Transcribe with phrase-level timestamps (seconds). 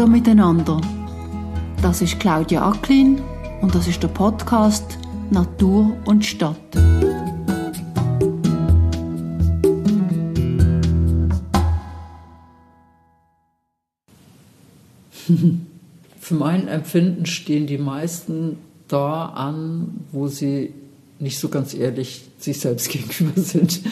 [0.00, 0.80] Hallo miteinander.
[1.82, 3.20] Das ist Claudia Acklin
[3.60, 4.96] und das ist der Podcast
[5.30, 6.56] Natur und Stadt.
[16.18, 18.56] Für mein Empfinden stehen die meisten
[18.88, 20.72] da an, wo sie
[21.18, 23.82] nicht so ganz ehrlich sich selbst gegenüber sind.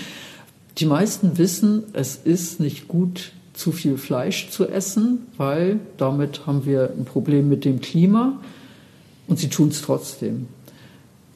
[0.78, 6.64] Die meisten wissen, es ist nicht gut, zu viel Fleisch zu essen, weil damit haben
[6.64, 8.38] wir ein Problem mit dem Klima
[9.26, 10.46] und sie tun es trotzdem.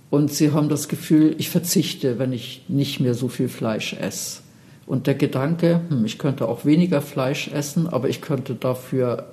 [0.09, 4.41] Und sie haben das Gefühl, ich verzichte, wenn ich nicht mehr so viel Fleisch esse.
[4.87, 9.27] Und der Gedanke, hm, ich könnte auch weniger Fleisch essen, aber ich könnte dafür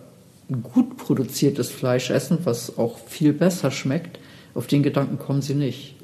[0.64, 4.20] gut produziertes Fleisch essen, was auch viel besser schmeckt,
[4.56, 5.96] auf den Gedanken kommen sie nicht.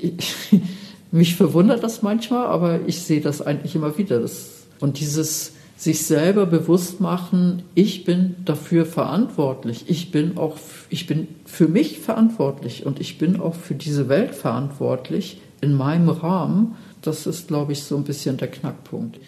[0.00, 0.34] Ich,
[1.10, 4.20] mich verwundert das manchmal, aber ich sehe das eigentlich immer wieder.
[4.20, 9.86] Das, und dieses sich selber bewusst machen, ich bin dafür verantwortlich.
[9.88, 10.58] Ich bin auch,
[10.90, 16.10] ich bin für mich verantwortlich und ich bin auch für diese Welt verantwortlich in meinem
[16.10, 16.76] Rahmen.
[17.00, 19.18] Das ist, glaube ich, so ein bisschen der Knackpunkt.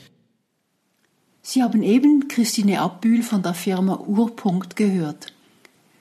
[1.40, 5.32] Sie haben eben Christine Abbühl von der Firma Urpunkt gehört.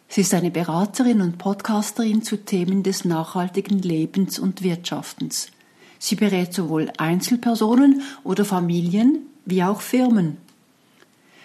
[0.10, 5.48] Sie ist eine Beraterin und Podcasterin zu Themen des nachhaltigen Lebens und Wirtschaftens.
[5.98, 10.38] Sie berät sowohl Einzelpersonen oder Familien wie auch Firmen.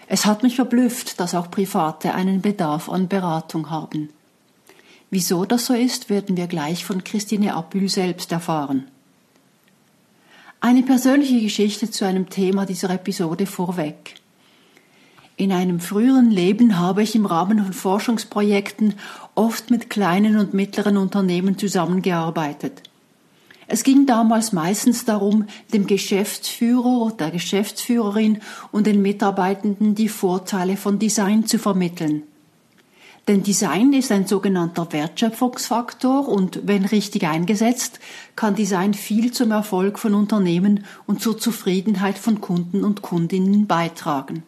[0.09, 4.11] Es hat mich verblüfft, dass auch Private einen Bedarf an Beratung haben.
[5.11, 8.87] Wieso das so ist, werden wir gleich von Christine Abbühl selbst erfahren.
[10.61, 14.15] Eine persönliche Geschichte zu einem Thema dieser Episode vorweg.
[15.37, 18.95] In einem früheren Leben habe ich im Rahmen von Forschungsprojekten
[19.35, 22.83] oft mit kleinen und mittleren Unternehmen zusammengearbeitet.
[23.69, 30.99] Es ging damals meistens darum, dem Geschäftsführer, der Geschäftsführerin und den Mitarbeitenden die Vorteile von
[30.99, 32.23] Design zu vermitteln.
[33.29, 37.99] Denn Design ist ein sogenannter Wertschöpfungsfaktor und wenn richtig eingesetzt,
[38.37, 44.45] kann Design viel zum Erfolg von Unternehmen und zur Zufriedenheit von Kunden und Kundinnen beitragen.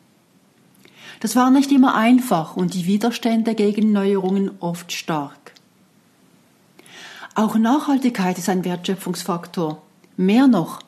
[1.19, 5.38] Das war nicht immer einfach und die Widerstände gegen Neuerungen oft stark.
[7.39, 9.81] Auch Nachhaltigkeit ist ein Wertschöpfungsfaktor.
[10.17, 10.81] Mehr noch,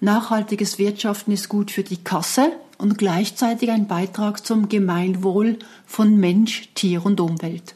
[0.00, 6.70] nachhaltiges Wirtschaften ist gut für die Kasse und gleichzeitig ein Beitrag zum Gemeinwohl von Mensch,
[6.74, 7.74] Tier und Umwelt.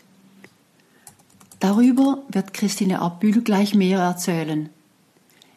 [1.61, 4.71] Darüber wird Christine Abbühl gleich mehr erzählen,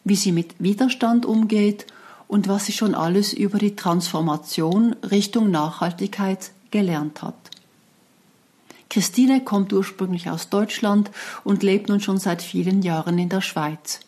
[0.03, 1.87] wie sie mit Widerstand umgeht
[2.27, 7.44] und was sie schon alles über die Transformation Richtung Nachhaltigkeit gelernt hat.
[8.89, 11.11] Christine kommt ursprünglich aus Deutschland
[11.43, 13.99] und lebt nun schon seit vielen Jahren in der Schweiz.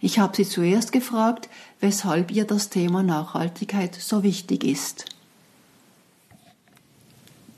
[0.00, 1.48] Ich habe sie zuerst gefragt,
[1.80, 5.06] weshalb ihr das Thema Nachhaltigkeit so wichtig ist.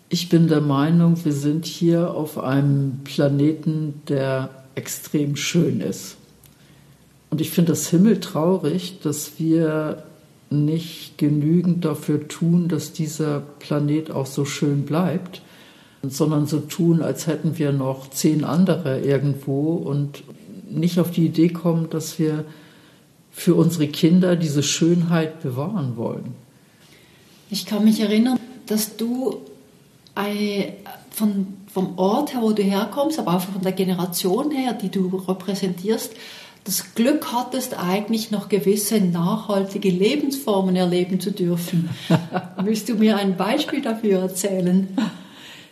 [0.08, 6.16] Ich bin der Meinung, wir sind hier auf einem Planeten, der extrem schön ist.
[7.30, 10.04] Und ich finde das himmeltraurig, dass wir
[10.48, 15.42] nicht genügend dafür tun, dass dieser Planet auch so schön bleibt
[16.02, 20.22] sondern so tun, als hätten wir noch zehn andere irgendwo und
[20.70, 22.44] nicht auf die Idee kommen, dass wir
[23.30, 26.34] für unsere Kinder diese Schönheit bewahren wollen.
[27.50, 29.40] Ich kann mich erinnern, dass du
[31.10, 35.08] von, vom Ort her, wo du herkommst, aber auch von der Generation her, die du
[35.28, 36.12] repräsentierst,
[36.64, 41.88] das Glück hattest, eigentlich noch gewisse nachhaltige Lebensformen erleben zu dürfen.
[42.62, 44.88] Willst du mir ein Beispiel dafür erzählen?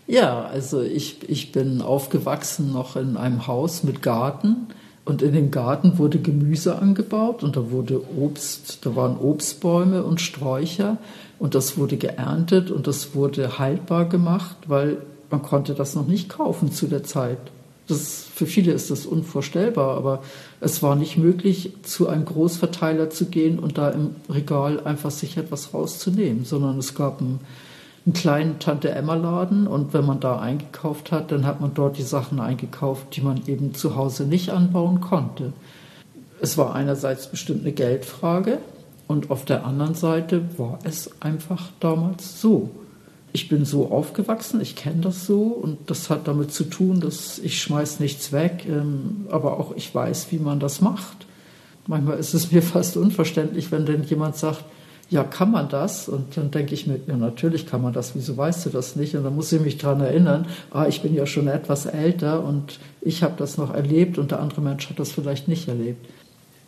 [0.07, 4.69] Ja, also ich, ich bin aufgewachsen noch in einem Haus mit Garten
[5.05, 10.21] und in dem Garten wurde Gemüse angebaut und da wurde Obst, da waren Obstbäume und
[10.21, 10.99] Sträucher
[11.41, 14.99] und das wurde geerntet und das wurde haltbar gemacht, weil
[15.31, 17.39] man konnte das noch nicht kaufen zu der Zeit.
[17.89, 20.23] Das, für viele ist das unvorstellbar, aber
[20.61, 25.37] es war nicht möglich, zu einem Großverteiler zu gehen und da im Regal einfach sich
[25.37, 27.41] etwas rauszunehmen, sondern es gab ein
[28.07, 32.39] einen kleinen Tante-Emma-Laden und wenn man da eingekauft hat, dann hat man dort die Sachen
[32.39, 35.53] eingekauft, die man eben zu Hause nicht anbauen konnte.
[36.41, 38.59] Es war einerseits bestimmt eine Geldfrage
[39.09, 42.71] und auf der anderen Seite war es einfach damals so.
[43.33, 47.41] Ich bin so aufgewachsen, ich kenne das so und das hat damit zu tun, dass
[47.41, 51.27] ich schmeiß nichts weg, ähm, aber auch ich weiß, wie man das macht.
[51.89, 54.65] Manchmal ist es mir fast unverständlich, wenn denn jemand sagt,
[55.09, 56.09] ja, kann man das?
[56.09, 59.15] Und dann denke ich mir, ja, natürlich kann man das, wieso weißt du das nicht?
[59.15, 62.81] Und dann muss ich mich daran erinnern, ah, ich bin ja schon etwas älter und
[63.01, 66.07] ich habe das noch erlebt und der andere Mensch hat das vielleicht nicht erlebt.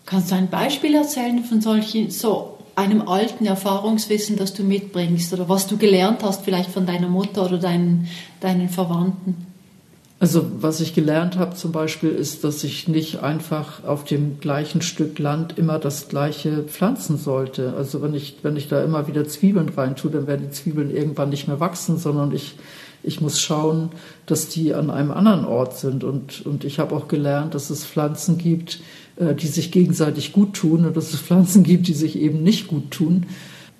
[0.06, 5.48] Kannst du ein Beispiel erzählen von solchen, so einem alten Erfahrungswissen, das du mitbringst oder
[5.48, 8.08] was du gelernt hast, vielleicht von deiner Mutter oder deinen,
[8.40, 9.48] deinen Verwandten?
[10.20, 14.82] Also was ich gelernt habe zum Beispiel ist, dass ich nicht einfach auf dem gleichen
[14.82, 17.74] Stück Land immer das gleiche pflanzen sollte.
[17.76, 21.28] Also wenn ich, wenn ich da immer wieder Zwiebeln reintue, dann werden die Zwiebeln irgendwann
[21.28, 22.56] nicht mehr wachsen, sondern ich,
[23.04, 23.90] ich muss schauen,
[24.26, 26.02] dass die an einem anderen Ort sind.
[26.02, 28.80] Und, und ich habe auch gelernt, dass es Pflanzen gibt,
[29.18, 32.66] äh, die sich gegenseitig gut tun und dass es Pflanzen gibt, die sich eben nicht
[32.66, 33.26] gut tun.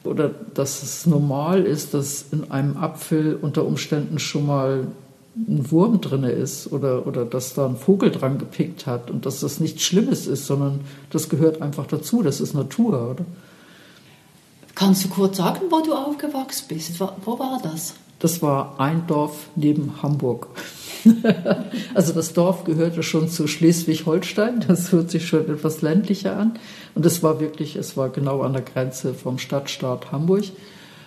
[0.04, 4.86] Oder dass es normal ist, dass in einem Apfel unter Umständen schon mal
[5.46, 9.40] ein Wurm drin ist oder, oder dass da ein Vogel dran gepickt hat und dass
[9.40, 10.80] das nichts Schlimmes ist, sondern
[11.10, 12.22] das gehört einfach dazu.
[12.22, 13.24] Das ist Natur, oder?
[14.74, 17.00] Kannst du kurz sagen, wo du aufgewachsen bist?
[17.00, 17.94] Wo war das?
[18.18, 20.48] Das war ein Dorf neben Hamburg.
[21.94, 24.64] also das Dorf gehörte schon zu Schleswig-Holstein.
[24.66, 26.58] Das hört sich schon etwas ländlicher an.
[26.96, 30.44] Und es war wirklich, es war genau an der Grenze vom Stadtstaat Hamburg.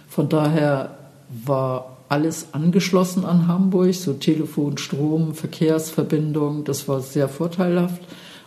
[0.08, 0.98] Von daher
[1.30, 8.02] war alles angeschlossen an Hamburg, so Telefon, Strom, Verkehrsverbindung, das war sehr vorteilhaft,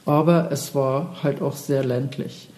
[0.04, 2.50] aber es war halt auch sehr ländlich.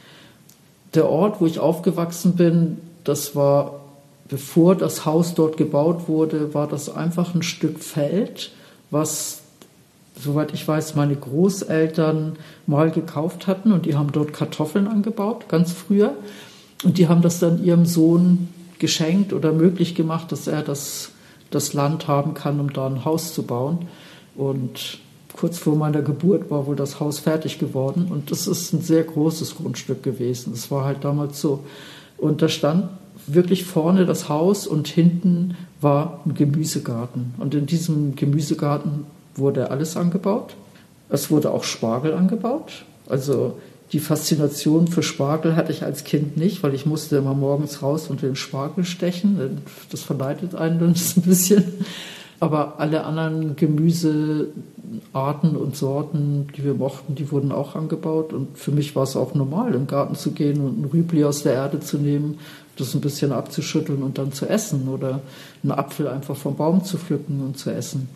[0.94, 3.82] Der Ort, wo ich aufgewachsen bin, das war,
[4.28, 8.50] bevor das Haus dort gebaut wurde, war das einfach ein Stück Feld,
[8.90, 9.42] was,
[10.20, 12.34] soweit ich weiß, meine Großeltern
[12.66, 16.14] mal gekauft hatten und die haben dort Kartoffeln angebaut, ganz früher.
[16.82, 21.10] Und die haben das dann ihrem Sohn geschenkt oder möglich gemacht, dass er das,
[21.50, 23.86] das Land haben kann, um da ein Haus zu bauen.
[24.36, 24.98] Und
[25.32, 28.08] kurz vor meiner Geburt war wohl das Haus fertig geworden.
[28.10, 30.52] Und das ist ein sehr großes Grundstück gewesen.
[30.52, 31.64] Das war halt damals so.
[32.18, 32.88] Und da stand
[33.26, 37.34] wirklich vorne das Haus und hinten war ein Gemüsegarten.
[37.38, 40.54] Und in diesem Gemüsegarten wurde alles angebaut.
[41.08, 42.84] Es wurde auch Spargel angebaut.
[43.08, 43.58] Also
[43.92, 48.08] die Faszination für Spargel hatte ich als Kind nicht, weil ich musste immer morgens raus
[48.08, 49.62] und den Spargel stechen.
[49.90, 51.64] Das verleitet einen dann ein bisschen.
[52.38, 58.32] Aber alle anderen Gemüsearten und Sorten, die wir mochten, die wurden auch angebaut.
[58.32, 61.44] Und für mich war es auch normal, im Garten zu gehen und ein Rübli aus
[61.44, 62.38] der Erde zu nehmen,
[62.76, 64.88] das ein bisschen abzuschütteln und dann zu essen.
[64.88, 65.20] Oder
[65.62, 68.08] einen Apfel einfach vom Baum zu pflücken und zu essen.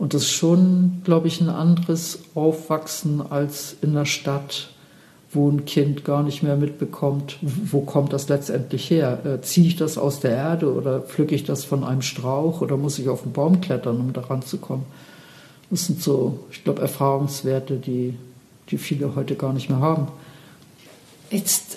[0.00, 4.70] Und das ist schon, glaube ich, ein anderes Aufwachsen als in der Stadt,
[5.30, 9.20] wo ein Kind gar nicht mehr mitbekommt, wo kommt das letztendlich her?
[9.26, 12.78] Äh, ziehe ich das aus der Erde oder pflücke ich das von einem Strauch oder
[12.78, 14.86] muss ich auf den Baum klettern, um daran zu kommen?
[15.68, 18.14] Das sind so, ich glaube, Erfahrungswerte, die,
[18.70, 20.08] die viele heute gar nicht mehr haben.
[21.30, 21.76] Jetzt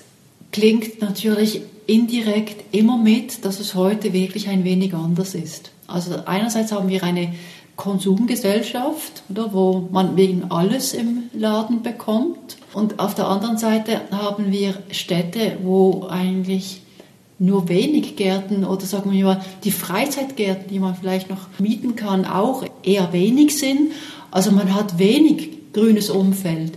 [0.53, 5.71] klingt natürlich indirekt immer mit, dass es heute wirklich ein wenig anders ist.
[5.87, 7.33] Also einerseits haben wir eine
[7.75, 12.57] Konsumgesellschaft, oder, wo man wegen alles im Laden bekommt.
[12.73, 16.81] Und auf der anderen Seite haben wir Städte, wo eigentlich
[17.39, 22.25] nur wenig Gärten oder sagen wir mal die Freizeitgärten, die man vielleicht noch mieten kann,
[22.25, 23.91] auch eher wenig sind.
[24.31, 26.73] Also man hat wenig grünes Umfeld.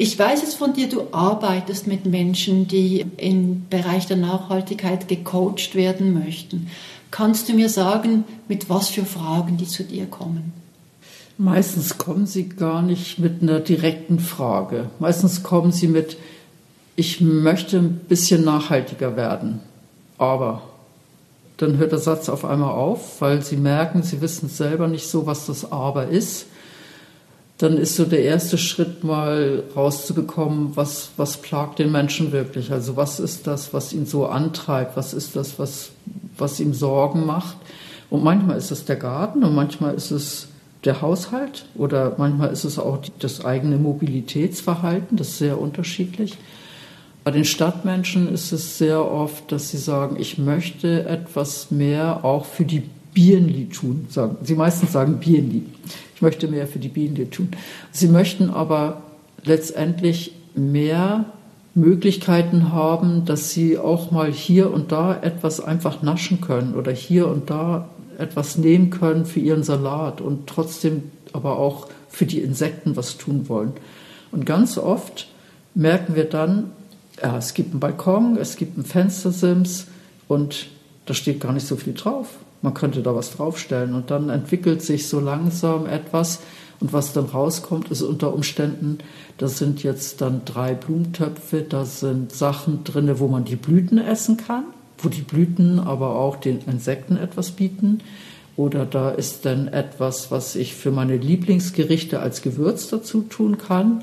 [0.00, 5.74] Ich weiß jetzt von dir, du arbeitest mit Menschen, die im Bereich der Nachhaltigkeit gecoacht
[5.74, 6.68] werden möchten.
[7.10, 10.52] Kannst du mir sagen, mit was für Fragen die zu dir kommen?
[11.38, 14.90] Meistens kommen sie gar nicht mit einer direkten Frage.
[14.98, 16.16] Meistens kommen sie mit,
[16.96, 19.60] ich möchte ein bisschen nachhaltiger werden,
[20.18, 20.62] aber
[21.56, 25.26] dann hört der Satz auf einmal auf, weil sie merken, sie wissen selber nicht so,
[25.26, 26.46] was das aber ist
[27.58, 32.70] dann ist so der erste Schritt mal rauszubekommen, was, was plagt den Menschen wirklich?
[32.70, 34.96] Also was ist das, was ihn so antreibt?
[34.96, 35.90] Was ist das, was,
[36.36, 37.56] was ihm Sorgen macht?
[38.10, 40.48] Und manchmal ist es der Garten und manchmal ist es
[40.84, 45.16] der Haushalt oder manchmal ist es auch das eigene Mobilitätsverhalten.
[45.16, 46.38] Das ist sehr unterschiedlich.
[47.24, 52.44] Bei den Stadtmenschen ist es sehr oft, dass sie sagen, ich möchte etwas mehr auch
[52.44, 52.84] für die
[53.14, 54.06] Bienenli tun.
[54.08, 54.36] Sagen.
[54.42, 55.64] Sie meistens sagen Bienenli.
[56.18, 57.50] Ich möchte mehr für die Bienen tun.
[57.92, 59.02] Sie möchten aber
[59.44, 61.26] letztendlich mehr
[61.76, 67.28] Möglichkeiten haben, dass sie auch mal hier und da etwas einfach naschen können oder hier
[67.28, 67.88] und da
[68.18, 73.48] etwas nehmen können für ihren Salat und trotzdem aber auch für die Insekten was tun
[73.48, 73.74] wollen.
[74.32, 75.28] Und ganz oft
[75.76, 76.72] merken wir dann,
[77.22, 79.86] ja, es gibt einen Balkon, es gibt einen Fenstersims
[80.26, 80.66] und
[81.06, 82.28] da steht gar nicht so viel drauf
[82.62, 83.94] man könnte da was draufstellen.
[83.94, 86.40] Und dann entwickelt sich so langsam etwas.
[86.80, 88.98] Und was dann rauskommt, ist unter Umständen,
[89.36, 94.36] da sind jetzt dann drei Blumentöpfe, da sind Sachen drin, wo man die Blüten essen
[94.36, 94.64] kann,
[94.98, 98.00] wo die Blüten aber auch den Insekten etwas bieten.
[98.56, 104.02] Oder da ist dann etwas, was ich für meine Lieblingsgerichte als Gewürz dazu tun kann.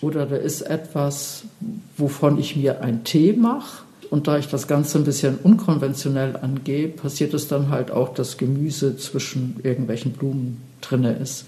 [0.00, 1.44] oder da ist etwas,
[1.96, 3.82] wovon ich mir einen Tee mache.
[4.10, 8.38] Und da ich das Ganze ein bisschen unkonventionell angehe, passiert es dann halt auch, dass
[8.38, 11.46] Gemüse zwischen irgendwelchen Blumen drinne ist.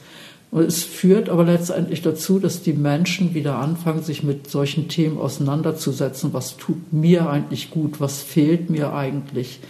[0.52, 5.18] Und es führt aber letztendlich dazu, dass die Menschen wieder anfangen, sich mit solchen Themen
[5.18, 6.34] auseinanderzusetzen.
[6.34, 8.00] Was tut mir eigentlich gut?
[8.00, 9.60] Was fehlt mir eigentlich?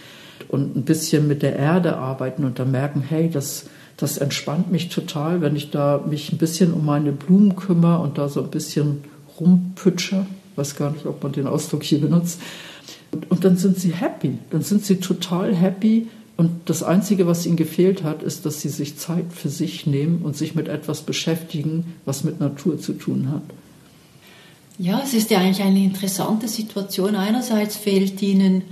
[0.49, 4.89] Und ein bisschen mit der Erde arbeiten und dann merken, hey, das, das entspannt mich
[4.89, 8.51] total, wenn ich da mich ein bisschen um meine Blumen kümmere und da so ein
[8.51, 9.05] bisschen
[9.39, 10.27] rumpütsche.
[10.51, 12.41] Ich weiß gar nicht, ob man den Ausdruck hier benutzt.
[13.29, 14.37] Und, dann sind sie happy.
[14.49, 16.07] Dann sind sie total happy.
[16.35, 20.21] Und das Einzige, was ihnen gefehlt hat, ist, dass sie sich Zeit für sich nehmen
[20.23, 23.43] und sich mit etwas beschäftigen, was mit Natur zu tun hat.
[24.79, 27.15] Ja, es ist ja eigentlich eine interessante Situation.
[27.15, 28.63] Einerseits fehlt ihnen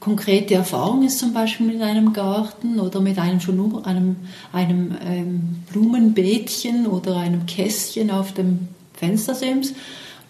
[0.00, 4.16] konkrete Erfahrung ist zum Beispiel mit einem Garten oder mit einem, schon einem,
[4.52, 9.74] einem ähm, Blumenbeetchen oder einem Kästchen auf dem Fenstersims.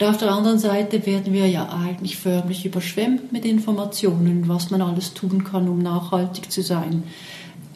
[0.00, 4.81] Und auf der anderen Seite werden wir ja eigentlich förmlich überschwemmt mit Informationen, was man
[4.81, 7.02] alles tun kann, um nachhaltig zu sein.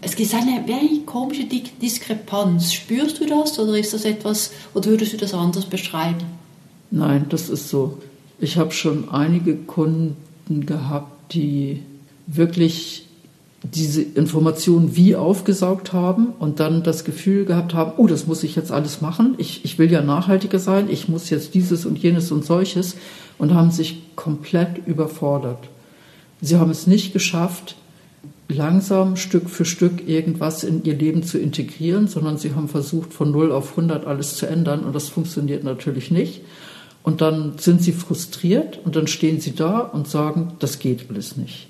[0.01, 2.73] Es gibt eine very komische Diskrepanz.
[2.73, 6.25] Spürst du das oder ist das etwas, oder würdest du das anders beschreiben?
[6.93, 7.99] Nein, das ist so.
[8.39, 11.83] Ich habe schon einige Kunden gehabt, die
[12.27, 13.07] wirklich
[13.63, 18.57] diese Informationen wie aufgesaugt haben und dann das Gefühl gehabt haben, oh, das muss ich
[18.57, 22.33] jetzt alles machen, ich, ich will ja nachhaltiger sein, ich muss jetzt dieses und jenes
[22.33, 22.97] und solches
[23.39, 25.69] und haben sich komplett überfordert.
[26.41, 27.77] Sie haben es nicht geschafft,
[28.49, 33.31] langsam Stück für Stück irgendwas in ihr Leben zu integrieren, sondern sie haben versucht, von
[33.31, 36.43] 0 auf 100 alles zu ändern und das funktioniert natürlich nicht.
[37.05, 41.37] Und dann sind sie frustriert und dann stehen sie da und sagen, das geht alles
[41.37, 41.69] nicht.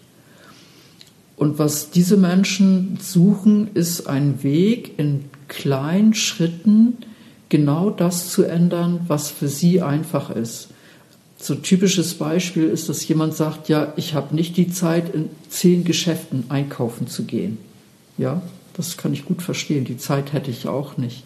[1.43, 6.99] Und was diese Menschen suchen, ist ein Weg in kleinen Schritten
[7.49, 10.69] genau das zu ändern, was für sie einfach ist.
[11.39, 15.31] So ein typisches Beispiel ist, dass jemand sagt, ja, ich habe nicht die Zeit, in
[15.49, 17.59] zehn Geschäften einkaufen zu gehen.
[18.19, 18.41] Ja,
[18.75, 19.85] das kann ich gut verstehen.
[19.85, 21.25] Die Zeit hätte ich auch nicht.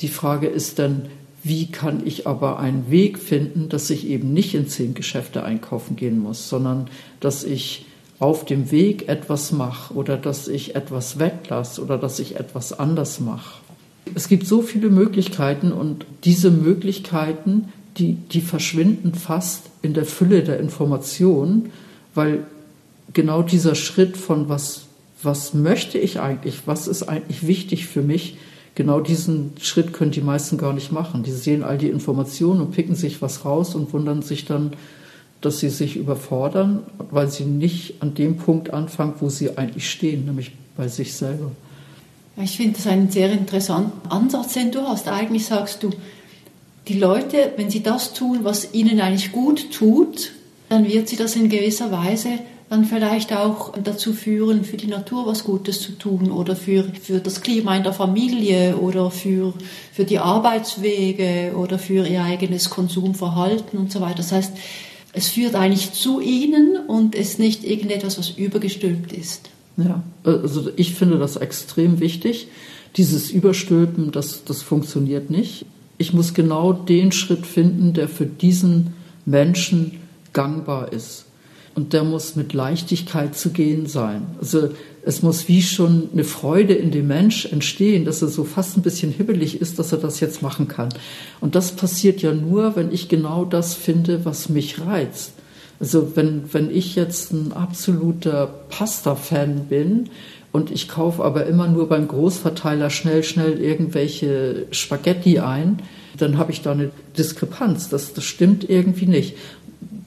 [0.00, 1.10] Die Frage ist dann,
[1.44, 5.94] wie kann ich aber einen Weg finden, dass ich eben nicht in zehn Geschäfte einkaufen
[5.94, 6.88] gehen muss, sondern
[7.20, 7.84] dass ich
[8.18, 13.20] auf dem Weg etwas mache oder dass ich etwas weglasse oder dass ich etwas anders
[13.20, 13.60] mache.
[14.14, 20.42] Es gibt so viele Möglichkeiten und diese Möglichkeiten, die, die verschwinden fast in der Fülle
[20.42, 21.70] der Informationen,
[22.14, 22.44] weil
[23.12, 24.82] genau dieser Schritt von was,
[25.22, 28.36] was möchte ich eigentlich, was ist eigentlich wichtig für mich,
[28.74, 31.22] genau diesen Schritt können die meisten gar nicht machen.
[31.22, 34.72] Die sehen all die Informationen und picken sich was raus und wundern sich dann,
[35.40, 40.24] dass sie sich überfordern, weil sie nicht an dem Punkt anfangen, wo sie eigentlich stehen,
[40.24, 41.52] nämlich bei sich selber.
[42.42, 45.08] Ich finde das einen sehr interessanten Ansatz, den du hast.
[45.08, 45.90] Eigentlich sagst du,
[46.86, 50.32] die Leute, wenn sie das tun, was ihnen eigentlich gut tut,
[50.68, 52.30] dann wird sie das in gewisser Weise
[52.68, 57.18] dann vielleicht auch dazu führen, für die Natur was Gutes zu tun oder für, für
[57.18, 59.54] das Klima in der Familie oder für,
[59.92, 64.16] für die Arbeitswege oder für ihr eigenes Konsumverhalten und so weiter.
[64.16, 64.52] Das heißt,
[65.18, 69.50] es führt eigentlich zu ihnen und ist nicht irgendetwas, was übergestülpt ist.
[69.76, 72.46] Ja, also ich finde das extrem wichtig.
[72.96, 75.66] Dieses Überstülpen, das, das funktioniert nicht.
[75.98, 78.94] Ich muss genau den Schritt finden, der für diesen
[79.26, 79.98] Menschen
[80.32, 81.24] gangbar ist
[81.74, 84.24] und der muss mit Leichtigkeit zu gehen sein.
[84.40, 84.70] Also
[85.08, 88.82] es muss wie schon eine Freude in dem Mensch entstehen, dass er so fast ein
[88.82, 90.90] bisschen hibbelig ist, dass er das jetzt machen kann.
[91.40, 95.32] Und das passiert ja nur, wenn ich genau das finde, was mich reizt.
[95.80, 100.10] Also wenn, wenn ich jetzt ein absoluter Pasta-Fan bin
[100.52, 105.78] und ich kaufe aber immer nur beim Großverteiler schnell, schnell irgendwelche Spaghetti ein,
[106.18, 107.88] dann habe ich da eine Diskrepanz.
[107.88, 109.36] Das, das stimmt irgendwie nicht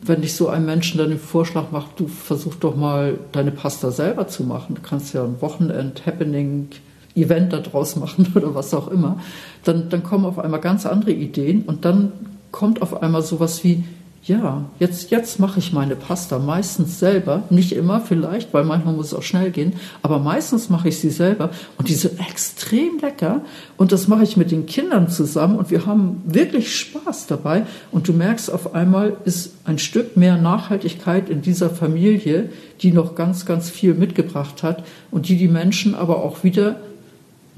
[0.04, 3.92] wenn ich so einem Menschen dann den Vorschlag mache, du versuch doch mal deine Pasta
[3.92, 6.70] selber zu machen, du kannst ja ein Wochenend-Happening,
[7.16, 9.20] Event daraus machen oder was auch immer,
[9.64, 12.12] dann, dann kommen auf einmal ganz andere Ideen und dann
[12.52, 13.84] kommt auf einmal sowas wie,
[14.24, 17.42] ja, jetzt, jetzt mache ich meine Pasta meistens selber.
[17.50, 19.74] Nicht immer vielleicht, weil manchmal muss es auch schnell gehen.
[20.04, 21.50] Aber meistens mache ich sie selber.
[21.80, 23.42] Und die sind extrem lecker.
[23.78, 25.58] Und das mache ich mit den Kindern zusammen.
[25.58, 27.64] Und wir haben wirklich Spaß dabei.
[27.92, 32.50] Und du merkst auf einmal ist ein Stück mehr Nachhaltigkeit in dieser Familie,
[32.82, 34.84] die noch ganz, ganz viel mitgebracht hat.
[35.10, 36.80] Und die die Menschen aber auch wieder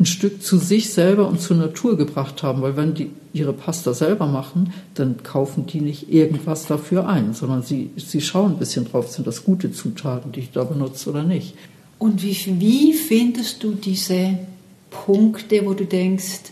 [0.03, 3.93] ein Stück zu sich selber und zur Natur gebracht haben, weil wenn die ihre Pasta
[3.93, 8.83] selber machen, dann kaufen die nicht irgendwas dafür ein, sondern sie, sie schauen ein bisschen
[8.83, 11.55] drauf, sind das gute Zutaten, die ich da benutze oder nicht.
[11.99, 14.37] Und wie, wie findest du diese
[14.89, 16.51] Punkte, wo du denkst,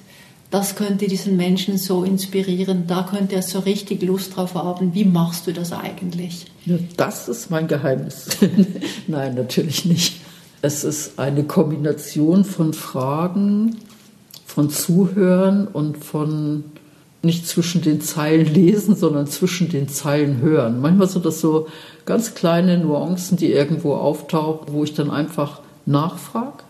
[0.49, 4.93] das könnte diesen Menschen so inspirieren, da könnte er so richtig Lust drauf haben.
[4.93, 6.45] Wie machst du das eigentlich?
[6.65, 8.29] Ja, das ist mein Geheimnis.
[9.07, 10.20] Nein, natürlich nicht.
[10.63, 13.77] Es ist eine Kombination von Fragen,
[14.45, 16.65] von Zuhören und von
[17.23, 20.81] nicht zwischen den Zeilen lesen, sondern zwischen den Zeilen hören.
[20.81, 21.67] Manchmal sind das so
[22.05, 26.63] ganz kleine Nuancen, die irgendwo auftauchen, wo ich dann einfach nachfrage.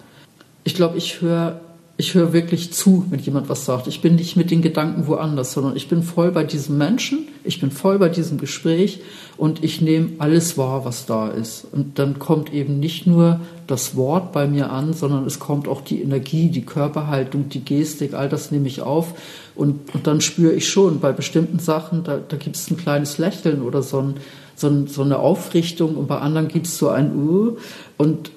[0.64, 1.61] Ich glaube, ich höre
[2.02, 3.86] ich höre wirklich zu, wenn jemand was sagt.
[3.86, 7.62] Ich bin nicht mit den Gedanken woanders, sondern ich bin voll bei diesem Menschen, ich
[7.62, 9.02] bin voll bei diesem Gespräch
[9.38, 11.68] und ich nehme alles wahr, was da ist.
[11.72, 15.82] Und dann kommt eben nicht nur das Wort bei mir an, sondern es kommt auch
[15.82, 19.14] die Energie, die Körperhaltung, die Gestik, all das nehme ich auf.
[19.54, 23.20] Und, und dann spüre ich schon, bei bestimmten Sachen, da, da gibt es ein kleines
[23.20, 24.16] Lächeln oder so, ein,
[24.56, 27.58] so, ein, so eine Aufrichtung und bei anderen gibt es so ein Uh.
[27.98, 28.32] Und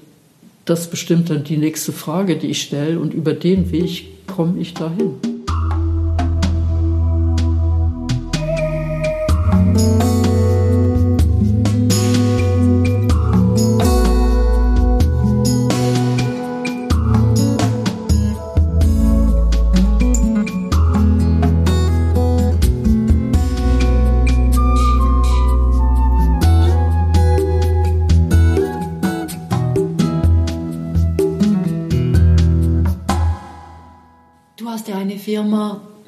[0.64, 4.74] das bestimmt dann die nächste Frage, die ich stelle und über den Weg komme ich
[4.74, 5.33] dahin.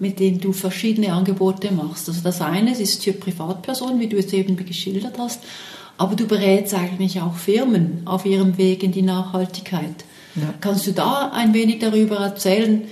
[0.06, 2.08] Mit denen du verschiedene Angebote machst.
[2.08, 5.40] Also das eine ist für Privatpersonen, wie du es eben geschildert hast,
[5.98, 10.04] aber du berätst eigentlich auch Firmen auf ihrem Weg in die Nachhaltigkeit.
[10.36, 10.54] Ja.
[10.60, 12.82] Kannst du da ein wenig darüber erzählen?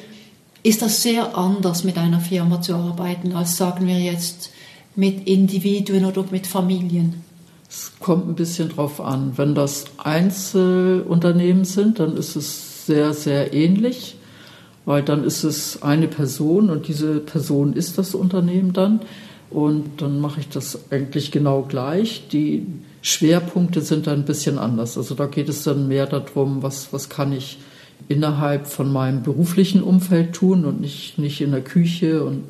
[0.65, 4.51] Ist das sehr anders, mit einer Firma zu arbeiten, als sagen wir jetzt
[4.97, 7.23] mit Individuen oder mit Familien?
[7.69, 9.35] Es kommt ein bisschen drauf an.
[9.37, 14.17] Wenn das Einzelunternehmen sind, dann ist es sehr, sehr ähnlich
[14.85, 19.01] weil dann ist es eine Person und diese Person ist das Unternehmen dann.
[19.51, 22.29] Und dann mache ich das eigentlich genau gleich.
[22.33, 22.67] Die
[23.03, 24.99] Schwerpunkte sind dann ein bisschen anders.
[24.99, 27.59] Also da geht es dann mehr darum, was, was kann ich
[28.09, 32.25] innerhalb von meinem beruflichen Umfeld tun und nicht, nicht in der Küche.
[32.25, 32.45] Und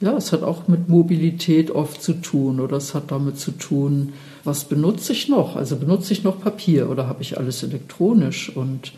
[0.00, 4.12] ja, es hat auch mit Mobilität oft zu tun oder es hat damit zu tun,
[4.44, 5.56] was benutze ich noch?
[5.56, 8.54] Also benutze ich noch Papier oder habe ich alles elektronisch?
[8.54, 8.92] Und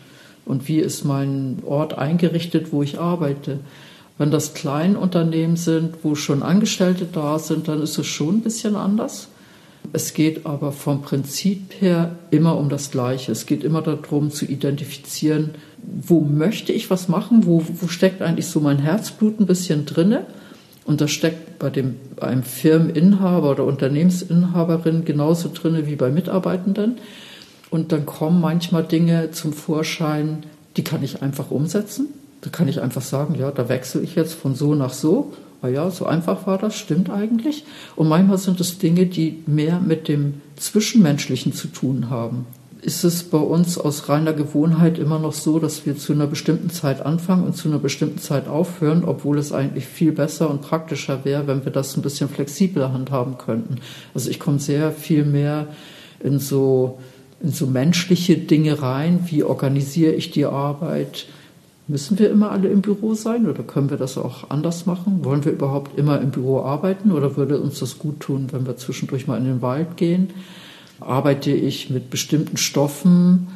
[0.49, 3.59] und wie ist mein Ort eingerichtet, wo ich arbeite.
[4.17, 8.75] Wenn das Kleinunternehmen sind, wo schon Angestellte da sind, dann ist es schon ein bisschen
[8.75, 9.27] anders.
[9.93, 13.31] Es geht aber vom Prinzip her immer um das Gleiche.
[13.31, 15.51] Es geht immer darum zu identifizieren,
[15.83, 20.25] wo möchte ich was machen, wo, wo steckt eigentlich so mein Herzblut ein bisschen drinne.
[20.83, 26.97] Und das steckt bei dem, einem Firmeninhaber oder Unternehmensinhaberin genauso drinne wie bei Mitarbeitenden.
[27.69, 30.43] Und dann kommen manchmal Dinge zum Vorschein,
[30.77, 32.07] die kann ich einfach umsetzen.
[32.41, 35.33] Da kann ich einfach sagen, ja, da wechsle ich jetzt von so nach so.
[35.61, 37.65] Ah ja, so einfach war das, stimmt eigentlich.
[37.97, 42.45] Und manchmal sind es Dinge, die mehr mit dem Zwischenmenschlichen zu tun haben.
[42.81, 46.69] Ist es bei uns aus reiner Gewohnheit immer noch so, dass wir zu einer bestimmten
[46.69, 51.25] Zeit anfangen und zu einer bestimmten Zeit aufhören, obwohl es eigentlich viel besser und praktischer
[51.25, 53.81] wäre, wenn wir das ein bisschen flexibler handhaben könnten?
[54.13, 55.67] Also ich komme sehr viel mehr
[56.21, 56.99] in so
[57.41, 59.21] in so menschliche Dinge rein.
[59.27, 61.27] Wie organisiere ich die Arbeit?
[61.87, 65.25] Müssen wir immer alle im Büro sein oder können wir das auch anders machen?
[65.25, 68.77] Wollen wir überhaupt immer im Büro arbeiten oder würde uns das gut tun, wenn wir
[68.77, 70.29] zwischendurch mal in den Wald gehen?
[70.99, 73.47] Arbeite ich mit bestimmten Stoffen,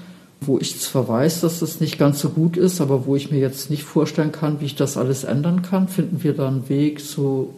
[0.41, 3.39] wo ich zwar weiß, dass das nicht ganz so gut ist, aber wo ich mir
[3.39, 5.87] jetzt nicht vorstellen kann, wie ich das alles ändern kann?
[5.87, 7.53] Finden wir da einen Weg, so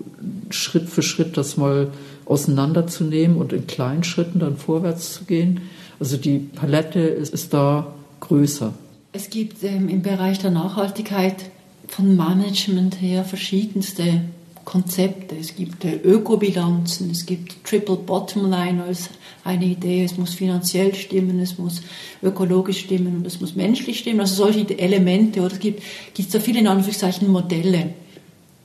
[0.49, 1.87] Schritt für Schritt das mal
[2.25, 5.61] auseinanderzunehmen und in kleinen Schritten dann vorwärts zu gehen?
[5.99, 8.73] Also die Palette ist, ist da größer.
[9.13, 11.45] Es gibt ähm, im Bereich der Nachhaltigkeit
[11.87, 14.21] von Management her verschiedenste
[14.65, 15.35] Konzepte.
[15.39, 19.09] Es gibt äh, Ökobilanzen, es gibt Triple Bottom Line als
[19.43, 20.03] eine Idee.
[20.03, 21.81] Es muss finanziell stimmen, es muss
[22.23, 24.19] ökologisch stimmen und es muss menschlich stimmen.
[24.19, 25.41] Also solche Elemente.
[25.41, 27.93] Oder es gibt, gibt so viele in Anführungszeichen Modelle.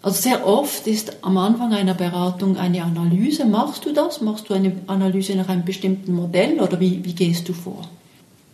[0.03, 3.45] Also sehr oft ist am Anfang einer Beratung eine Analyse.
[3.45, 4.23] Machst du das?
[4.23, 7.83] Machst du eine Analyse nach einem bestimmten Modell oder wie, wie gehst du vor?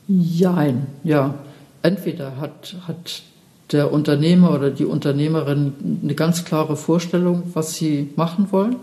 [0.09, 1.37] Jein, ja.
[1.82, 3.22] Entweder hat, hat
[3.70, 8.76] der Unternehmer oder die Unternehmerin eine ganz klare Vorstellung, was sie machen wollen.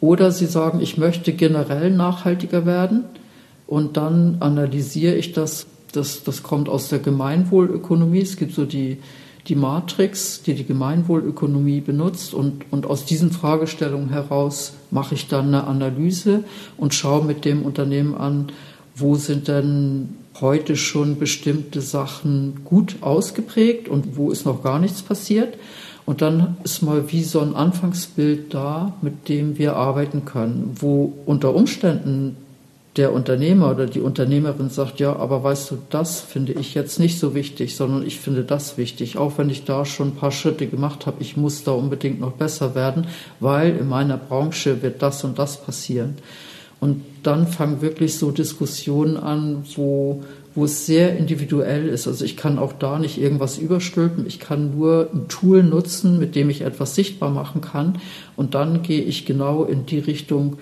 [0.00, 3.04] Oder sie sagen, ich möchte generell nachhaltiger werden.
[3.66, 5.66] Und dann analysiere ich das.
[5.92, 8.20] Das, das kommt aus der Gemeinwohlökonomie.
[8.20, 8.98] Es gibt so die
[9.46, 12.34] die Matrix, die die Gemeinwohlökonomie benutzt.
[12.34, 16.44] Und, und aus diesen Fragestellungen heraus mache ich dann eine Analyse
[16.76, 18.48] und schaue mit dem Unternehmen an,
[18.94, 25.02] wo sind denn heute schon bestimmte Sachen gut ausgeprägt und wo ist noch gar nichts
[25.02, 25.56] passiert.
[26.06, 31.12] Und dann ist mal wie so ein Anfangsbild da, mit dem wir arbeiten können, wo
[31.26, 32.36] unter Umständen
[32.96, 37.20] der Unternehmer oder die Unternehmerin sagt, ja, aber weißt du, das finde ich jetzt nicht
[37.20, 40.66] so wichtig, sondern ich finde das wichtig, auch wenn ich da schon ein paar Schritte
[40.66, 43.06] gemacht habe, ich muss da unbedingt noch besser werden,
[43.38, 46.16] weil in meiner Branche wird das und das passieren.
[46.80, 50.24] Und dann fangen wirklich so Diskussionen an, wo,
[50.54, 52.08] wo es sehr individuell ist.
[52.08, 54.26] Also ich kann auch da nicht irgendwas überstülpen.
[54.26, 57.98] Ich kann nur ein Tool nutzen, mit dem ich etwas sichtbar machen kann.
[58.34, 60.56] Und dann gehe ich genau in die Richtung,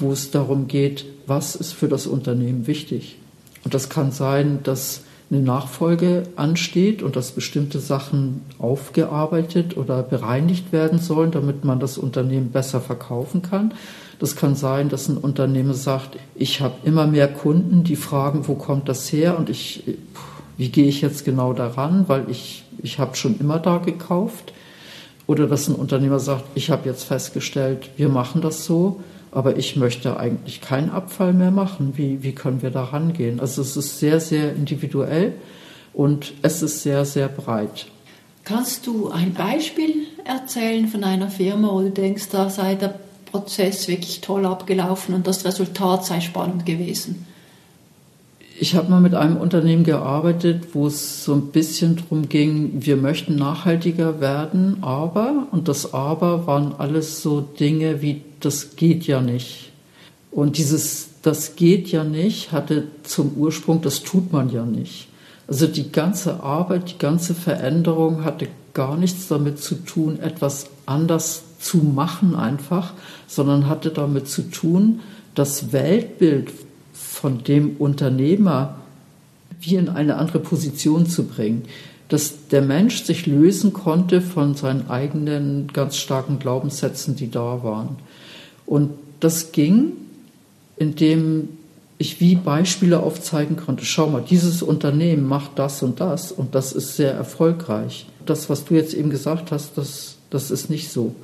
[0.00, 3.16] wo es darum geht, was ist für das Unternehmen wichtig.
[3.64, 10.72] Und das kann sein, dass eine Nachfolge ansteht und dass bestimmte Sachen aufgearbeitet oder bereinigt
[10.72, 13.72] werden sollen, damit man das Unternehmen besser verkaufen kann.
[14.18, 18.54] Das kann sein, dass ein Unternehmen sagt, ich habe immer mehr Kunden, die fragen, wo
[18.54, 19.84] kommt das her und ich,
[20.56, 24.52] wie gehe ich jetzt genau daran, weil ich, ich habe schon immer da gekauft.
[25.26, 29.00] Oder dass ein Unternehmer sagt, ich habe jetzt festgestellt, wir machen das so
[29.32, 31.92] aber ich möchte eigentlich keinen Abfall mehr machen.
[31.96, 33.40] Wie, wie können wir da rangehen?
[33.40, 35.32] Also es ist sehr, sehr individuell
[35.92, 37.86] und es ist sehr, sehr breit.
[38.44, 42.94] Kannst du ein Beispiel erzählen von einer Firma, wo du denkst, da sei der
[43.30, 47.26] Prozess wirklich toll abgelaufen und das Resultat sei spannend gewesen?
[48.58, 52.96] Ich habe mal mit einem Unternehmen gearbeitet, wo es so ein bisschen darum ging, wir
[52.96, 59.20] möchten nachhaltiger werden, aber, und das aber waren alles so Dinge wie, das geht ja
[59.20, 59.72] nicht.
[60.30, 65.08] Und dieses, das geht ja nicht, hatte zum Ursprung, das tut man ja nicht.
[65.48, 71.42] Also die ganze Arbeit, die ganze Veränderung hatte gar nichts damit zu tun, etwas anders
[71.58, 72.92] zu machen einfach,
[73.26, 75.00] sondern hatte damit zu tun,
[75.34, 76.52] das Weltbild,
[76.92, 78.76] von dem Unternehmer
[79.60, 81.64] wie in eine andere Position zu bringen,
[82.08, 87.96] dass der Mensch sich lösen konnte von seinen eigenen ganz starken Glaubenssätzen, die da waren.
[88.70, 89.94] Und das ging,
[90.76, 91.48] indem
[91.98, 93.84] ich wie Beispiele aufzeigen konnte.
[93.84, 98.06] Schau mal, dieses Unternehmen macht das und das und das ist sehr erfolgreich.
[98.26, 101.16] Das, was du jetzt eben gesagt hast, das, das ist nicht so.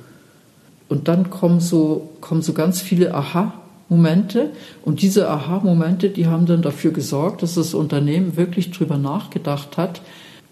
[0.89, 3.53] Und dann kommen so, kommen so ganz viele Aha,
[3.87, 4.51] Momente.
[4.83, 10.01] Und diese Aha-Momente, die haben dann dafür gesorgt, dass das Unternehmen wirklich drüber nachgedacht hat,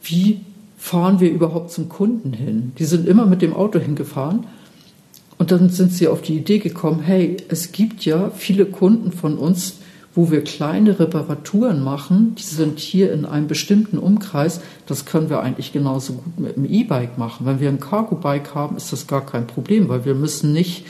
[0.01, 0.39] wie
[0.77, 2.71] fahren wir überhaupt zum Kunden hin?
[2.79, 4.45] Die sind immer mit dem Auto hingefahren.
[5.37, 9.37] Und dann sind sie auf die Idee gekommen, hey, es gibt ja viele Kunden von
[9.37, 9.75] uns,
[10.15, 15.41] wo wir kleine Reparaturen machen, die sind hier in einem bestimmten Umkreis, das können wir
[15.41, 17.45] eigentlich genauso gut mit dem E-Bike machen.
[17.45, 20.85] Wenn wir ein Cargo-Bike haben, ist das gar kein Problem, weil wir müssen nicht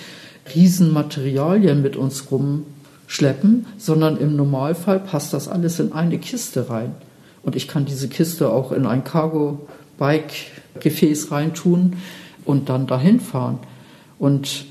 [0.53, 6.93] Riesenmaterialien mit uns rumschleppen, sondern im Normalfall passt das alles in eine Kiste rein.
[7.41, 11.95] Und ich kann diese Kiste auch in ein Cargo-Bike-Gefäß reintun
[12.45, 13.57] und dann dahin fahren.
[14.19, 14.65] Und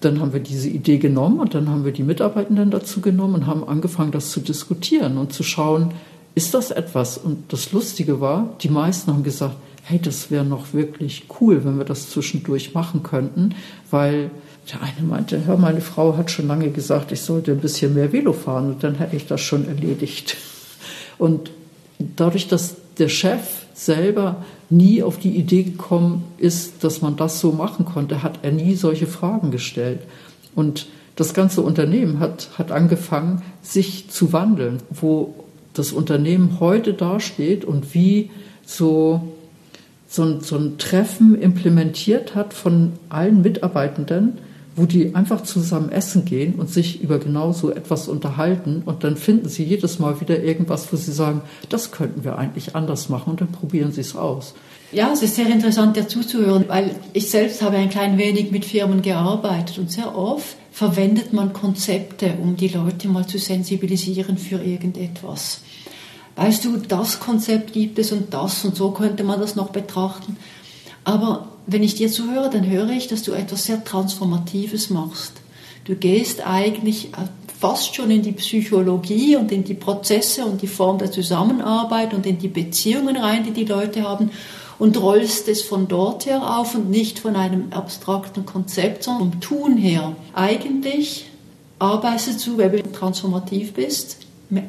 [0.00, 3.46] dann haben wir diese Idee genommen und dann haben wir die Mitarbeitenden dazu genommen und
[3.46, 5.92] haben angefangen, das zu diskutieren und zu schauen,
[6.34, 7.18] ist das etwas?
[7.18, 11.78] Und das Lustige war, die meisten haben gesagt, hey, das wäre noch wirklich cool, wenn
[11.78, 13.54] wir das zwischendurch machen könnten,
[13.90, 14.30] weil
[14.70, 18.12] der eine meinte, hör, meine Frau hat schon lange gesagt, ich sollte ein bisschen mehr
[18.12, 20.36] Velo fahren und dann hätte ich das schon erledigt.
[21.18, 21.50] Und
[21.98, 27.52] dadurch, dass der Chef selber nie auf die Idee gekommen ist, dass man das so
[27.52, 30.00] machen konnte, hat er nie solche Fragen gestellt.
[30.54, 35.34] Und das ganze Unternehmen hat, hat angefangen, sich zu wandeln, wo
[35.74, 38.30] das Unternehmen heute dasteht und wie
[38.64, 39.28] so
[40.08, 44.38] so so ein Treffen implementiert hat von allen Mitarbeitenden,
[44.74, 49.16] wo die einfach zusammen essen gehen und sich über genau so etwas unterhalten und dann
[49.16, 53.30] finden sie jedes Mal wieder irgendwas, wo sie sagen, das könnten wir eigentlich anders machen
[53.30, 54.54] und dann probieren sie es aus.
[54.92, 58.64] Ja, es ist sehr interessant, dir zuzuhören, weil ich selbst habe ein klein wenig mit
[58.64, 64.56] Firmen gearbeitet und sehr oft verwendet man Konzepte, um die Leute mal zu sensibilisieren für
[64.56, 65.60] irgendetwas.
[66.36, 70.36] Weißt du, das Konzept gibt es und das und so könnte man das noch betrachten.
[71.04, 75.32] Aber wenn ich dir zuhöre, dann höre ich, dass du etwas sehr Transformatives machst.
[75.84, 77.10] Du gehst eigentlich
[77.60, 82.26] fast schon in die Psychologie und in die Prozesse und die Form der Zusammenarbeit und
[82.26, 84.30] in die Beziehungen rein, die die Leute haben
[84.78, 89.40] und rollst es von dort her auf und nicht von einem abstrakten Konzept, sondern vom
[89.40, 90.16] Tun her.
[90.34, 91.26] Eigentlich
[91.78, 94.18] arbeitest du, wenn du transformativ bist,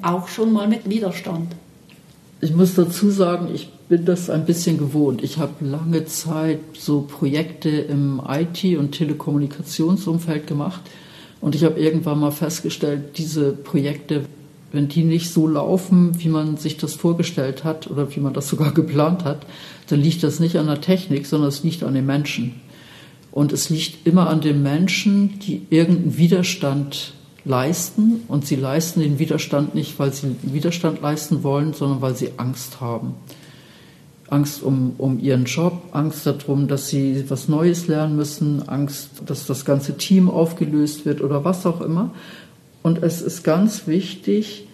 [0.04, 1.56] auch schon mal mit Widerstand.
[2.44, 5.24] Ich muss dazu sagen, ich bin das ein bisschen gewohnt.
[5.24, 10.82] Ich habe lange Zeit so Projekte im IT- und Telekommunikationsumfeld gemacht
[11.40, 14.26] und ich habe irgendwann mal festgestellt, diese Projekte
[14.74, 18.50] wenn die nicht so laufen, wie man sich das vorgestellt hat oder wie man das
[18.50, 19.46] sogar geplant hat,
[19.88, 22.56] dann liegt das nicht an der Technik, sondern es liegt an den Menschen.
[23.32, 27.14] Und es liegt immer an den Menschen, die irgendeinen Widerstand
[27.46, 28.24] leisten.
[28.28, 32.82] Und sie leisten den Widerstand nicht, weil sie Widerstand leisten wollen, sondern weil sie Angst
[32.82, 33.16] haben.
[34.30, 39.46] Angst um, um ihren Job, Angst darum, dass sie was Neues lernen müssen, Angst, dass
[39.46, 42.12] das ganze Team aufgelöst wird oder was auch immer.
[42.82, 44.68] Und es ist ganz wichtig,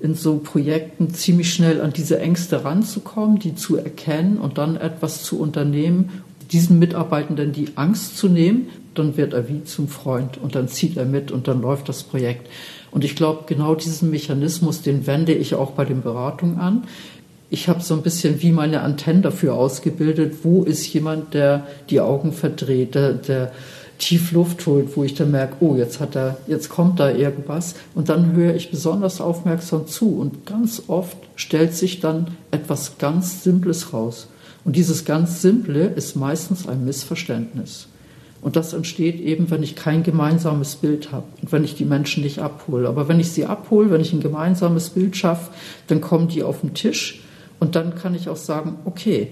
[0.00, 5.22] in so Projekten ziemlich schnell an diese Ängste ranzukommen, die zu erkennen und dann etwas
[5.22, 10.54] zu unternehmen, diesen Mitarbeitenden die Angst zu nehmen, dann wird er wie zum Freund und
[10.54, 12.48] dann zieht er mit und dann läuft das Projekt.
[12.90, 16.84] Und ich glaube, genau diesen Mechanismus, den wende ich auch bei den Beratungen an
[17.48, 22.00] ich habe so ein bisschen wie meine Antennen dafür ausgebildet, wo ist jemand, der die
[22.00, 23.52] Augen verdreht, der, der
[23.98, 27.74] tief Luft holt, wo ich dann merke, oh, jetzt hat er, jetzt kommt da irgendwas.
[27.94, 30.18] Und dann höre ich besonders aufmerksam zu.
[30.18, 34.26] Und ganz oft stellt sich dann etwas ganz Simples raus.
[34.64, 37.86] Und dieses ganz Simple ist meistens ein Missverständnis.
[38.42, 42.22] Und das entsteht eben, wenn ich kein gemeinsames Bild habe und wenn ich die Menschen
[42.22, 42.88] nicht abhole.
[42.88, 45.50] Aber wenn ich sie abhole, wenn ich ein gemeinsames Bild schaffe,
[45.88, 47.22] dann kommen die auf den Tisch
[47.58, 49.28] und dann kann ich auch sagen, okay,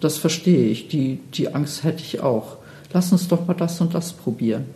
[0.00, 2.56] das verstehe ich, die, die Angst hätte ich auch.
[2.92, 4.66] Lass uns doch mal das und das probieren.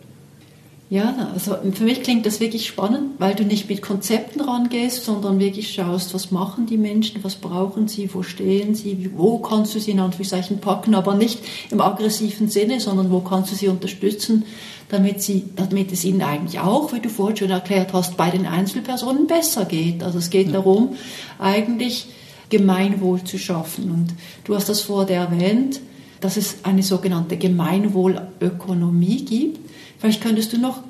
[0.91, 5.39] Ja, also für mich klingt das wirklich spannend, weil du nicht mit Konzepten rangehst, sondern
[5.39, 9.79] wirklich schaust, was machen die Menschen, was brauchen sie, wo stehen sie, wo kannst du
[9.79, 14.45] sie in Anführungszeichen packen, aber nicht im aggressiven Sinne, sondern wo kannst du sie unterstützen,
[14.89, 18.47] damit, sie, damit es ihnen eigentlich auch, wie du vorhin schon erklärt hast, bei den
[18.47, 20.01] Einzelpersonen besser geht.
[20.01, 20.53] Also es geht ja.
[20.53, 20.95] darum,
[21.37, 22.07] eigentlich
[22.49, 23.91] Gemeinwohl zu schaffen.
[23.91, 25.81] Und du hast das vorher erwähnt,
[26.19, 29.68] dass es eine sogenannte Gemeinwohlökonomie gibt.
[29.99, 30.81] Vielleicht könntest du noch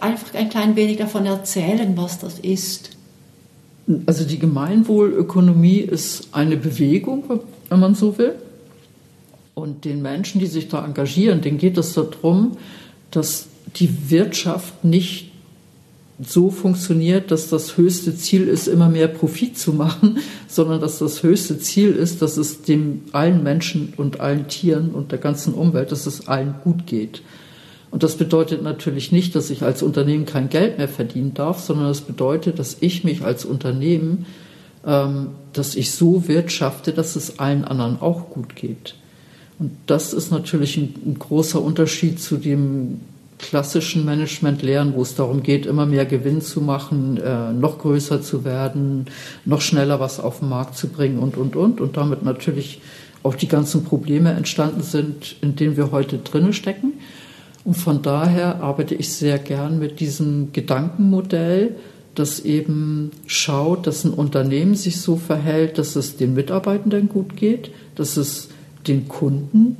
[0.00, 2.90] einfach ein klein wenig davon erzählen, was das ist.
[4.06, 8.34] Also die Gemeinwohlökonomie ist eine Bewegung, wenn man so will.
[9.52, 12.56] Und den Menschen, die sich da engagieren, denen geht es darum,
[13.10, 13.46] dass
[13.76, 15.30] die Wirtschaft nicht
[16.20, 21.22] so funktioniert, dass das höchste Ziel ist, immer mehr Profit zu machen, sondern dass das
[21.22, 25.92] höchste Ziel ist, dass es dem allen Menschen und allen Tieren und der ganzen Umwelt,
[25.92, 27.22] dass es allen gut geht.
[27.94, 31.86] Und das bedeutet natürlich nicht, dass ich als Unternehmen kein Geld mehr verdienen darf, sondern
[31.86, 34.26] das bedeutet, dass ich mich als Unternehmen,
[34.84, 38.96] ähm, dass ich so wirtschafte, dass es allen anderen auch gut geht.
[39.60, 43.00] Und das ist natürlich ein, ein großer Unterschied zu dem
[43.38, 48.22] klassischen Management lehren, wo es darum geht, immer mehr Gewinn zu machen, äh, noch größer
[48.22, 49.06] zu werden,
[49.44, 51.80] noch schneller was auf den Markt zu bringen und, und, und.
[51.80, 52.80] Und damit natürlich
[53.22, 56.94] auch die ganzen Probleme entstanden sind, in denen wir heute drinnen stecken.
[57.64, 61.76] Und von daher arbeite ich sehr gern mit diesem Gedankenmodell,
[62.14, 67.70] das eben schaut, dass ein Unternehmen sich so verhält, dass es den Mitarbeitenden gut geht,
[67.96, 68.48] dass es
[68.86, 69.76] den Kunden,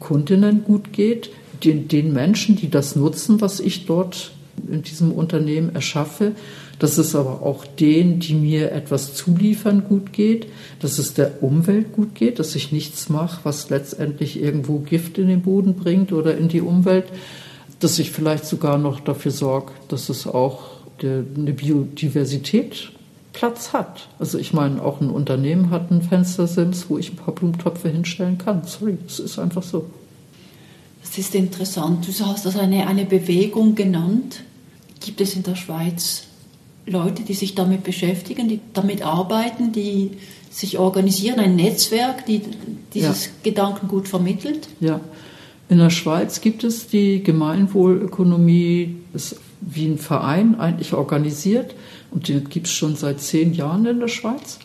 [0.00, 1.30] Kundinnen gut geht,
[1.64, 4.32] den, den Menschen, die das nutzen, was ich dort
[4.70, 6.32] in diesem Unternehmen erschaffe,
[6.78, 10.46] dass es aber auch denen, die mir etwas zuliefern, gut geht,
[10.80, 15.28] dass es der Umwelt gut geht, dass ich nichts mache, was letztendlich irgendwo Gift in
[15.28, 17.06] den Boden bringt oder in die Umwelt,
[17.80, 22.92] dass ich vielleicht sogar noch dafür sorge, dass es auch eine Biodiversität
[23.32, 24.08] Platz hat.
[24.18, 28.36] Also ich meine, auch ein Unternehmen hat einen Fenstersims, wo ich ein paar Blumentöpfe hinstellen
[28.36, 28.64] kann.
[28.64, 29.88] Sorry, es ist einfach so.
[31.02, 32.06] Das ist interessant.
[32.06, 34.42] Du hast das eine, eine Bewegung genannt.
[34.98, 36.24] Gibt es in der Schweiz
[36.88, 40.12] Leute, die sich damit beschäftigen, die damit arbeiten, die
[40.50, 42.42] sich organisieren, ein Netzwerk, die
[42.94, 43.30] dieses ja.
[43.42, 44.68] Gedankengut vermittelt?
[44.80, 45.00] Ja,
[45.68, 51.74] in der Schweiz gibt es die Gemeinwohlökonomie, ist wie ein Verein eigentlich organisiert
[52.10, 54.58] und den gibt es schon seit zehn Jahren in der Schweiz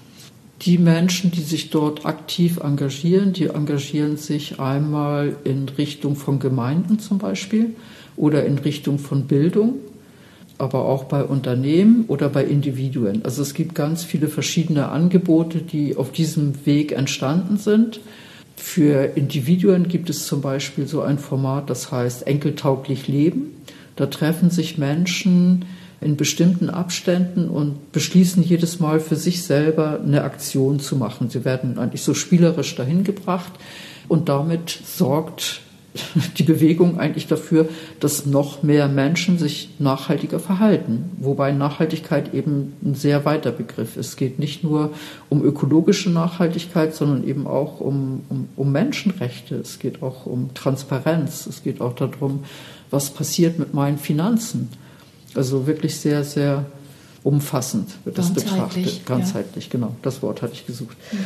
[0.66, 7.00] die Menschen, die sich dort aktiv engagieren, die engagieren sich einmal in Richtung von Gemeinden
[7.00, 7.76] zum Beispiel
[8.16, 9.76] oder in Richtung von Bildung,
[10.58, 13.26] aber auch bei Unternehmen oder bei Individuen.
[13.26, 18.00] Also es gibt ganz viele verschiedene Angebote, die auf diesem Weg entstanden sind.
[18.56, 23.56] Für Individuen gibt es zum Beispiel so ein Format, das heißt enkeltauglich Leben.
[23.96, 25.66] Da treffen sich Menschen,
[26.04, 31.30] in bestimmten Abständen und beschließen jedes Mal für sich selber eine Aktion zu machen.
[31.30, 33.54] Sie werden eigentlich so spielerisch dahin gebracht
[34.08, 35.62] und damit sorgt
[36.38, 41.12] die Bewegung eigentlich dafür, dass noch mehr Menschen sich nachhaltiger verhalten.
[41.18, 44.08] Wobei Nachhaltigkeit eben ein sehr weiter Begriff ist.
[44.08, 44.92] Es geht nicht nur
[45.30, 49.56] um ökologische Nachhaltigkeit, sondern eben auch um, um, um Menschenrechte.
[49.56, 51.46] Es geht auch um Transparenz.
[51.46, 52.44] Es geht auch darum,
[52.90, 54.70] was passiert mit meinen Finanzen.
[55.36, 56.66] Also wirklich sehr, sehr
[57.24, 59.06] umfassend wird das betrachtet.
[59.06, 59.72] Ganzheitlich, ja.
[59.72, 59.96] genau.
[60.02, 60.98] Das Wort hatte ich gesucht.
[61.12, 61.18] Mhm.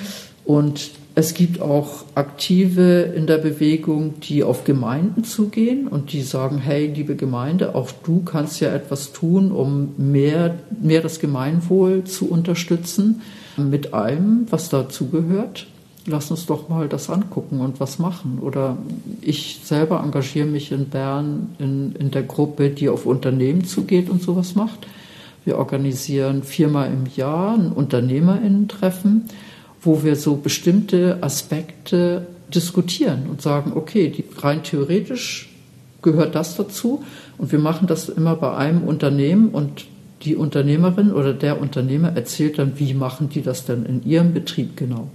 [0.48, 6.58] Und es gibt auch Aktive in der Bewegung, die auf Gemeinden zugehen und die sagen,
[6.58, 12.30] hey, liebe Gemeinde, auch du kannst ja etwas tun, um mehr, mehr das Gemeinwohl zu
[12.30, 13.22] unterstützen
[13.58, 15.68] mit allem, was dazugehört.
[16.06, 18.40] Lass uns doch mal das angucken und was machen.
[18.40, 18.78] Oder
[19.20, 24.22] ich selber engagiere mich in Bern in, in der Gruppe, die auf Unternehmen zugeht und
[24.22, 24.88] sowas macht.
[25.44, 29.28] Wir organisieren viermal im Jahr ein Unternehmerinnen-Treffen
[29.88, 35.50] wo wir so bestimmte Aspekte diskutieren und sagen, okay, die, rein theoretisch
[36.02, 37.04] gehört das dazu
[37.38, 39.86] und wir machen das immer bei einem Unternehmen und
[40.24, 44.76] die Unternehmerin oder der Unternehmer erzählt dann, wie machen die das denn in ihrem Betrieb
[44.76, 45.10] genau.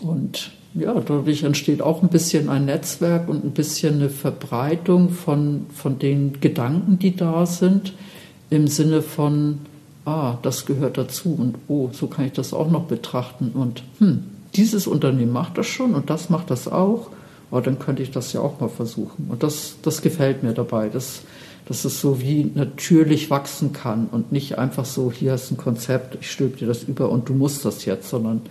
[0.00, 5.66] Und ja, dadurch entsteht auch ein bisschen ein Netzwerk und ein bisschen eine Verbreitung von,
[5.74, 7.92] von den Gedanken, die da sind,
[8.50, 9.60] im Sinne von,
[10.04, 14.24] ah, das gehört dazu und oh, so kann ich das auch noch betrachten und hm,
[14.54, 17.08] dieses Unternehmen macht das schon und das macht das auch,
[17.50, 19.26] oh, dann könnte ich das ja auch mal versuchen.
[19.28, 21.22] Und das, das gefällt mir dabei, dass,
[21.66, 26.16] dass es so wie natürlich wachsen kann und nicht einfach so, hier ist ein Konzept,
[26.20, 28.42] ich stülpe dir das über und du musst das jetzt, sondern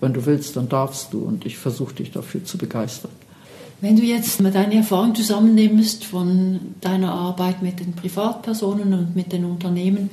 [0.00, 3.10] wenn du willst, dann darfst du und ich versuche dich dafür zu begeistern.
[3.80, 9.32] Wenn du jetzt mal deine Erfahrung zusammennimmst von deiner Arbeit mit den Privatpersonen und mit
[9.32, 10.10] den Unternehmen,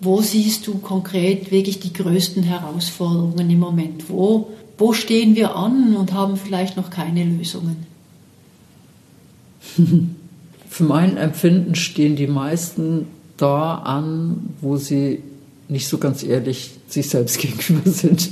[0.00, 4.08] wo siehst du konkret wirklich die größten Herausforderungen im Moment?
[4.08, 7.86] Wo, wo stehen wir an und haben vielleicht noch keine Lösungen?
[10.68, 13.06] Für mein Empfinden stehen die meisten
[13.36, 15.22] da an, wo sie
[15.68, 18.30] nicht so ganz ehrlich sich selbst gegenüber sind.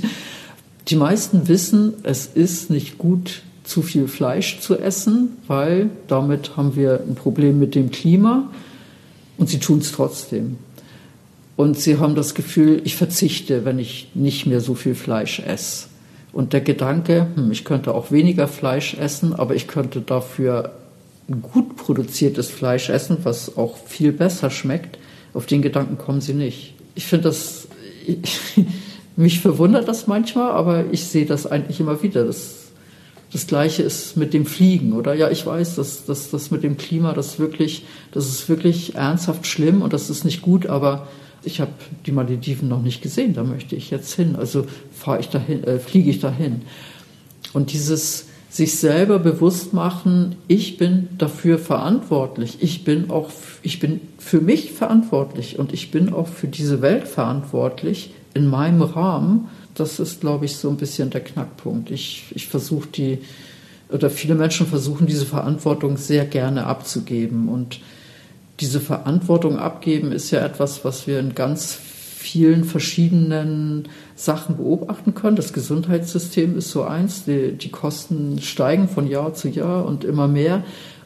[0.87, 6.75] Die meisten wissen, es ist nicht gut, zu viel Fleisch zu essen, weil damit haben
[6.75, 8.51] wir ein Problem mit dem Klima
[9.37, 10.57] und sie tun es trotzdem.
[11.55, 15.87] Und sie haben das Gefühl, ich verzichte, wenn ich nicht mehr so viel Fleisch esse.
[16.33, 20.73] Und der Gedanke, hm, ich könnte auch weniger Fleisch essen, aber ich könnte dafür
[21.41, 24.97] gut produziertes Fleisch essen, was auch viel besser schmeckt,
[25.33, 26.75] auf den Gedanken kommen sie nicht.
[26.93, 27.67] Ich finde das,
[28.05, 28.19] ich,
[29.15, 32.25] mich verwundert das manchmal, aber ich sehe das eigentlich immer wieder.
[32.25, 32.65] Das,
[33.31, 35.13] das Gleiche ist mit dem Fliegen, oder?
[35.13, 39.81] Ja, ich weiß, dass, das mit dem Klima, das wirklich, das ist wirklich ernsthaft schlimm
[39.81, 41.07] und das ist nicht gut, aber
[41.45, 41.71] ich habe
[42.05, 44.35] die Malediven noch nicht gesehen, da möchte ich jetzt hin.
[44.35, 46.61] Also fahre ich dahin, äh, fliege ich dahin.
[47.53, 52.57] Und dieses sich selber bewusst machen, ich bin dafür verantwortlich.
[52.61, 53.29] Ich bin auch,
[53.63, 58.81] ich bin für mich verantwortlich und ich bin auch für diese Welt verantwortlich in meinem
[58.81, 59.49] Rahmen.
[59.73, 61.91] Das ist, glaube ich, so ein bisschen der Knackpunkt.
[61.91, 63.17] Ich, ich versuche die,
[63.89, 67.81] oder viele Menschen versuchen diese Verantwortung sehr gerne abzugeben und
[68.59, 75.35] diese Verantwortung abgeben ist ja etwas, was wir in ganz vielen verschiedenen Sachen beobachten können.
[75.35, 77.25] Das Gesundheitssystem ist so eins.
[77.25, 80.63] Die, die Kosten steigen von Jahr zu Jahr und immer mehr.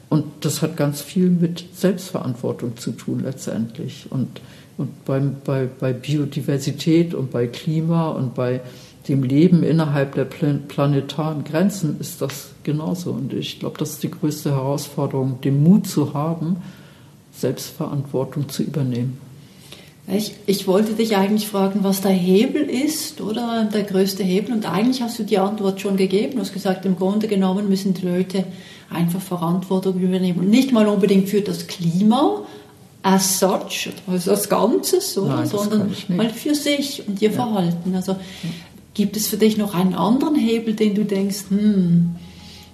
[0.10, 4.08] Und das hat ganz viel mit Selbstverantwortung zu tun letztendlich.
[4.10, 4.42] Und,
[4.78, 8.62] und beim, bei, bei Biodiversität und bei Klima und bei
[9.08, 13.12] dem Leben innerhalb der planetaren Grenzen ist das genauso.
[13.12, 16.58] Und ich glaube, das ist die größte Herausforderung, den Mut zu haben,
[17.32, 19.20] Selbstverantwortung zu übernehmen.
[20.12, 24.56] Ich, ich, wollte dich eigentlich fragen, was der Hebel ist, oder der größte Hebel.
[24.56, 26.34] Und eigentlich hast du die Antwort schon gegeben.
[26.36, 28.46] Du hast gesagt, im Grunde genommen müssen die Leute
[28.90, 30.40] einfach Verantwortung übernehmen.
[30.40, 32.42] Und nicht mal unbedingt für das Klima
[33.04, 35.38] as such, also als Ganzes, oder?
[35.38, 37.36] Nein, sondern mal für sich und ihr ja.
[37.36, 37.96] Verhalten.
[37.96, 38.16] Also
[38.94, 42.16] gibt es für dich noch einen anderen Hebel, den du denkst, hm,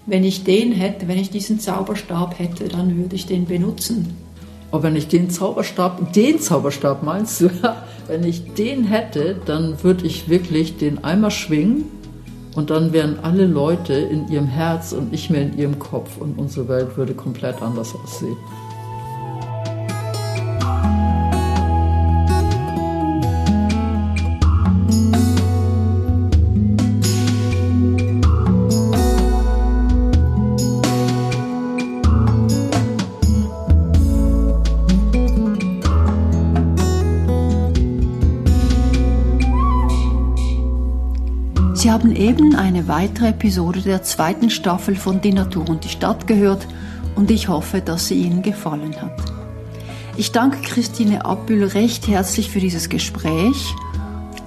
[0.06, 4.15] wenn ich den hätte, wenn ich diesen Zauberstab hätte, dann würde ich den benutzen?
[4.75, 7.49] Aber wenn ich den Zauberstab, den Zauberstab meinst du,
[8.07, 11.85] wenn ich den hätte, dann würde ich wirklich den einmal schwingen
[12.55, 16.38] und dann wären alle Leute in ihrem Herz und nicht mehr in ihrem Kopf und
[16.38, 18.35] unsere Welt würde komplett anders aussehen.
[41.96, 46.68] Haben eben eine weitere Episode der zweiten Staffel von Die Natur und die Stadt gehört
[47.16, 49.14] und ich hoffe, dass sie Ihnen gefallen hat.
[50.18, 53.74] Ich danke Christine Abbühl recht herzlich für dieses Gespräch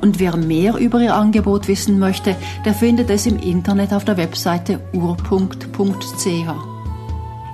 [0.02, 2.36] und wer mehr über ihr Angebot wissen möchte,
[2.66, 6.26] der findet es im Internet auf der Webseite urpunkt.ch.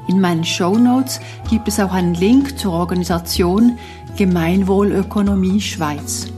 [0.09, 3.79] In meinen Show Notes gibt es auch einen Link zur Organisation
[4.17, 6.34] Gemeinwohlökonomie Schweiz.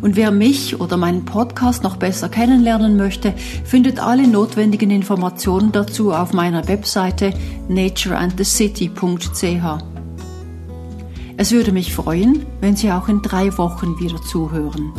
[0.00, 3.34] Und wer mich oder meinen Podcast noch besser kennenlernen möchte,
[3.64, 7.32] findet alle notwendigen Informationen dazu auf meiner Webseite
[7.68, 9.84] natureandthecity.ch.
[11.36, 14.92] Es würde mich freuen, wenn Sie auch in drei Wochen wieder zuhören.